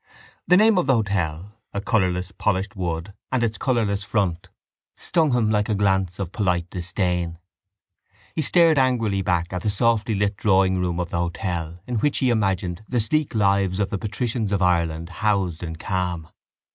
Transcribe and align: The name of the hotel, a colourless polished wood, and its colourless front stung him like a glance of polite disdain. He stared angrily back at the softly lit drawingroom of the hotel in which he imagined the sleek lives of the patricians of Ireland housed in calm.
The 0.47 0.57
name 0.57 0.79
of 0.79 0.87
the 0.87 0.95
hotel, 0.95 1.51
a 1.73 1.79
colourless 1.79 2.31
polished 2.31 2.75
wood, 2.75 3.13
and 3.31 3.43
its 3.43 3.59
colourless 3.59 4.03
front 4.03 4.49
stung 4.95 5.31
him 5.31 5.51
like 5.51 5.69
a 5.69 5.75
glance 5.75 6.17
of 6.17 6.31
polite 6.31 6.67
disdain. 6.71 7.37
He 8.33 8.41
stared 8.41 8.79
angrily 8.79 9.21
back 9.21 9.53
at 9.53 9.61
the 9.61 9.69
softly 9.69 10.15
lit 10.15 10.37
drawingroom 10.37 10.99
of 10.99 11.11
the 11.11 11.19
hotel 11.19 11.83
in 11.85 11.97
which 11.97 12.17
he 12.17 12.31
imagined 12.31 12.83
the 12.89 12.99
sleek 12.99 13.35
lives 13.35 13.79
of 13.79 13.91
the 13.91 13.99
patricians 13.99 14.51
of 14.51 14.59
Ireland 14.63 15.09
housed 15.21 15.61
in 15.61 15.75
calm. 15.75 16.29